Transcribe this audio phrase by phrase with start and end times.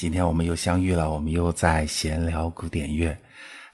[0.00, 3.14] 今天我们又相遇了，我们又在闲聊古典乐。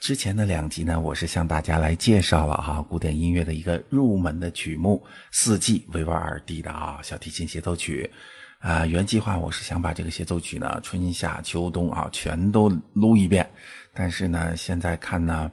[0.01, 5.01] 之前的两集呢，我是向大家来介绍了哈古典音乐的一个入门的曲目
[5.31, 8.11] 《四季》维瓦尔第的啊小提琴协奏曲。
[8.59, 13.49] 啊，原计划我是想把这个协奏曲呢春夏秋冬啊全都撸一遍，
[13.95, 15.49] 但是呢现在看呢，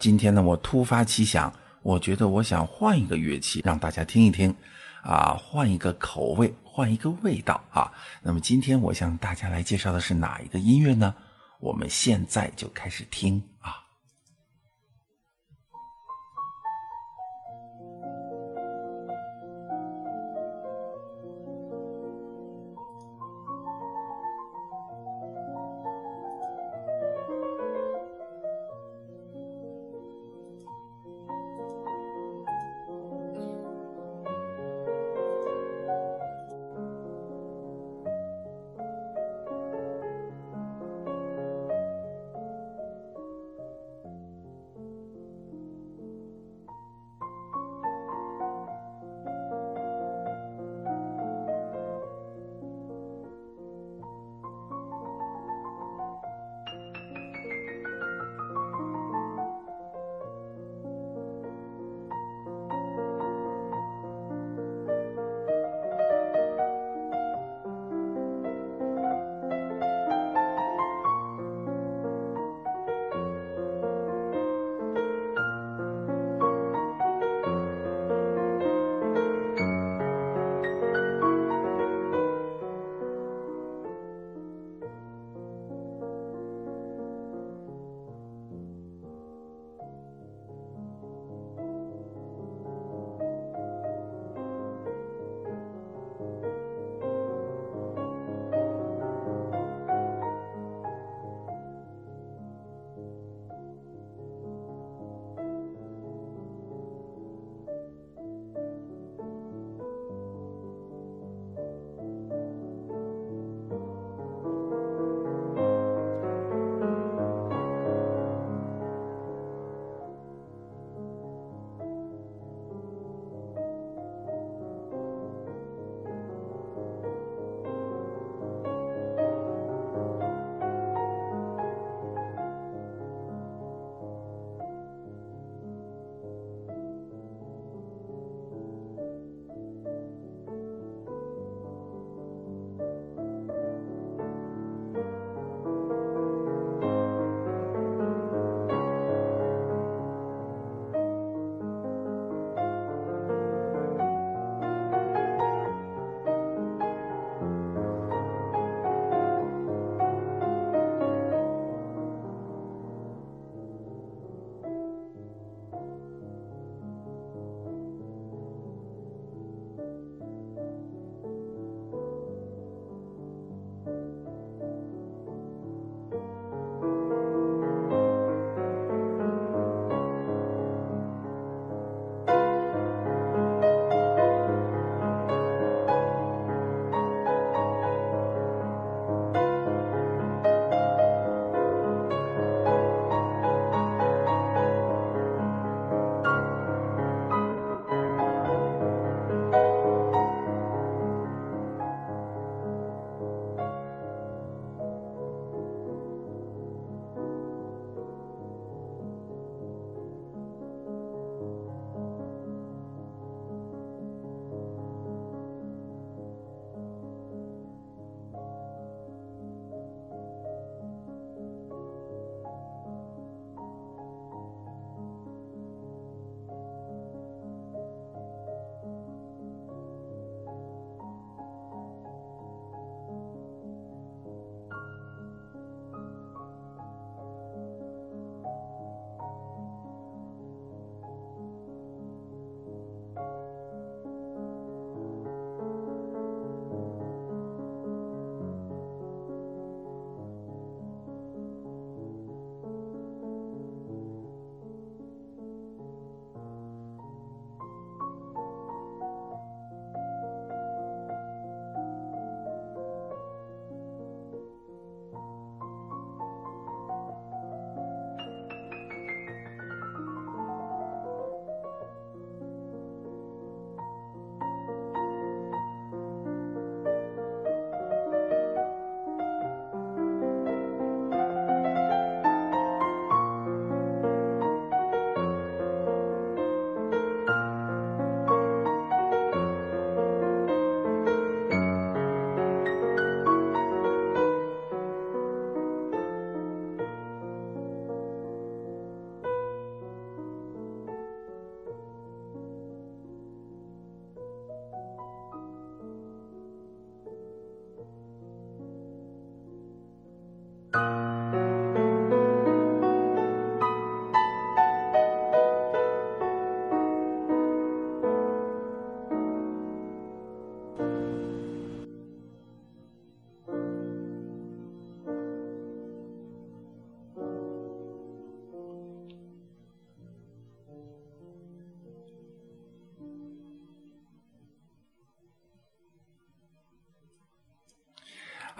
[0.00, 4.52] 今天呢我突发奇想，我觉得我想换一个乐器让大家听一听，
[5.02, 7.92] 啊换一个口味，换一个味道啊。
[8.22, 11.14] 那么今天我向大家来介绍的是哪一个音乐呢？
[11.60, 13.81] 我们现在就开始听啊。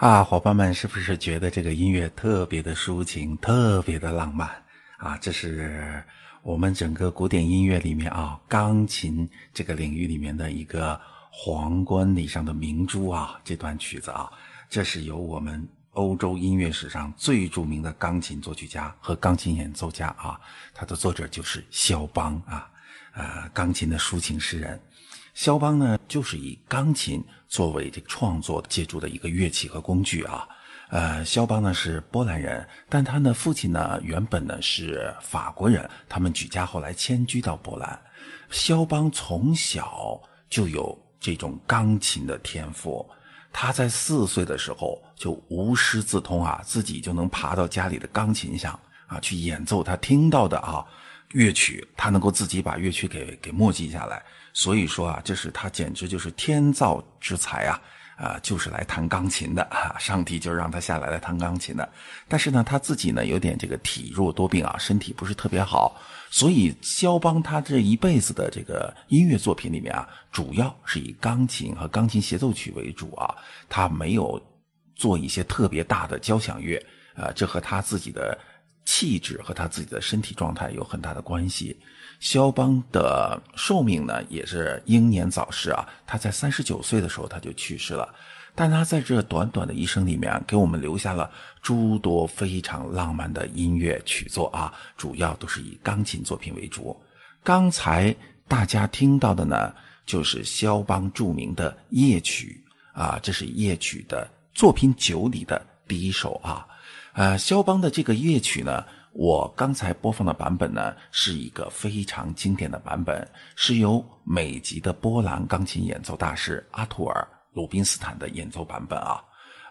[0.03, 4.49] 啊，伙伴们是不是觉得这个音乐特别的抒情，特别的浪漫
[4.97, 5.17] 啊？
[5.21, 6.03] 这是
[6.41, 10.99] 我们整个古典音乐里面啊，钢琴这个领域里面的一个
[11.31, 13.39] 皇冠礼上的明珠啊。
[13.45, 14.29] 这段曲子啊，
[14.69, 20.37] 这是由我们欧洲音乐史上最著名的钢琴作曲家和钢琴演奏家啊，
[20.73, 22.69] 他的作者就是肖邦啊，
[23.13, 24.77] 呃，钢琴的抒情诗人。
[25.33, 30.47] 肖邦呢，就是以钢琴作为这创作借助的一个乐器和工具啊。
[30.89, 37.99] 呃，肖邦呢是波兰人，但他的父亲呢原本呢是法国人，他们举家后来迁居到波兰。
[38.51, 43.09] 肖邦从小就有这种钢琴的天赋，
[43.51, 50.85] 他在四岁的时候就无师自通啊，自己就能爬到家里的钢琴上啊去演奏他听到的啊
[51.33, 54.23] 乐曲，他能够自己把乐曲给给默记下来。
[54.53, 57.81] 所以说啊，这是他简直就是天造之才啊！
[58.15, 61.89] 啊，就是来弹钢琴的啊，上帝就是让他下来来弹钢琴的。
[62.27, 65.99] 但是呢，他自己呢有点这个体弱多病啊，身体不是特别好，
[66.29, 73.33] 所以肖邦他这一辈子的这个音乐作品里面啊，主要是以钢琴和钢琴协奏曲为主啊，
[73.67, 74.39] 他没有
[74.95, 76.77] 做一些特别大的交响乐
[77.15, 78.37] 啊，这和他自己的
[78.85, 81.77] 气质和他自己的身体状态有很大的关系。
[82.19, 85.85] 肖邦的寿命呢，也是英年早逝啊。
[86.05, 88.13] 他在三十九岁的时候他就去世了，
[88.55, 91.29] 但他在这短短的一生里面，给我们留下了
[91.61, 96.95] 诸多非常浪漫的音乐曲作啊，主要都是以钢琴作品为主。
[97.43, 98.15] 刚才
[98.47, 99.73] 大家听到的呢，
[100.05, 102.63] 就是肖邦著名的夜曲
[102.93, 106.65] 啊，这是夜曲的作品九里的第一首啊。
[107.13, 108.83] 呃，肖邦的这个夜曲呢。
[109.15, 117.21] 我刚才播放的版本呢，是一个非常经典的版本，是由美籍的波兰钢琴演奏大师阿图尔·
[117.53, 119.23] 鲁宾斯坦的演奏版本啊。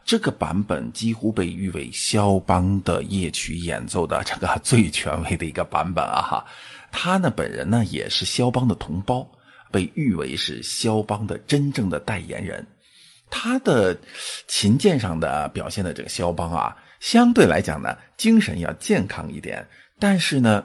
[0.04, 6.22] 这个版本几乎被誉为肖邦的夜曲演奏的这个最权威的一个版本啊。
[6.22, 6.46] 哈，
[6.92, 9.28] 他呢本人呢也是肖邦的同胞，
[9.72, 12.64] 被誉为是肖邦的真正的代言人。
[13.34, 13.98] 他的
[14.46, 16.76] 琴键上的表现的这个肖邦啊。
[17.00, 19.66] 相对来讲呢，精神要健康一点，
[19.98, 20.64] 但是呢，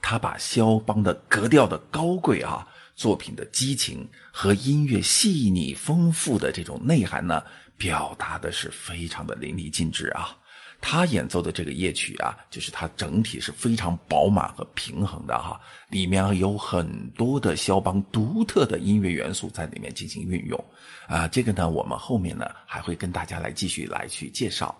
[0.00, 7.42] 他把肖邦的格调的高贵啊，作品的激情和音乐细腻丰富的这种内涵呢，
[7.76, 10.34] 表达的是非常的淋漓尽致啊。
[10.80, 20.64] 他演奏的这个夜曲啊，就是它整体是非常饱满和平衡的哈，里面有很多的肖邦独特的音乐元素在里面进行运用
[21.08, 21.26] 啊。
[21.26, 24.74] 这个呢，我们后面呢还会跟大家来继续来去介绍。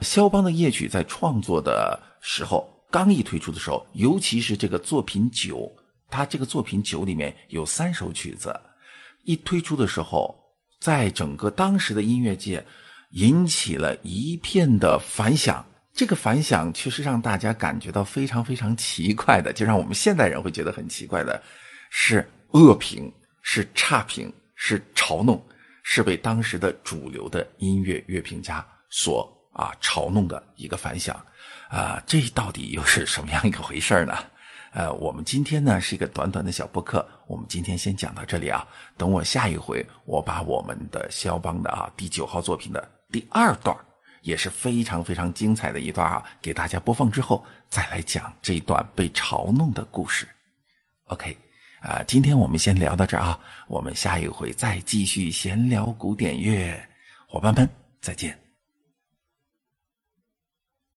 [0.00, 5.70] 肖邦的夜曲在创作的时候刚一推出的时候，尤其是这个作品九，
[6.08, 8.58] 他这个作品九里面有三首曲子，
[9.24, 10.34] 一推出的时候，
[10.78, 12.64] 在整个当时的音乐界
[13.10, 15.64] 引起了一片的反响。
[15.92, 21.42] 这个反响确实让大家感觉到非常非常奇怪的，就让我们现代人会觉得很奇怪的，
[21.90, 23.12] 是恶评，
[23.42, 25.44] 是差评，是嘲弄，
[25.82, 29.36] 是被当时的主流的音乐乐评家所。
[29.52, 31.14] 啊，嘲弄的一个反响，
[31.68, 34.16] 啊，这到底又是什么样一个回事呢？
[34.72, 38.66] 呃，我们今天呢是一个短短的小播客，我们今天先讲到这里啊。
[38.96, 43.76] 等我下一回，我把我们的肖邦的啊第九号作品的第二段，
[44.22, 50.26] 也是非常非常精彩的一段啊，给大家播放之后，再来讲这段被嘲弄的故事。
[51.04, 51.36] OK，
[51.80, 56.80] 啊，今天我们先聊到这儿啊，我们下一回再继续闲聊古典乐，
[57.26, 57.68] 伙伴们
[58.00, 58.39] 再见。